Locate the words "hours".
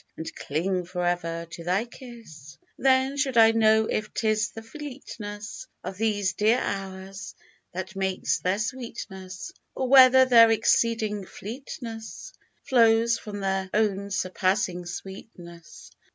6.57-7.35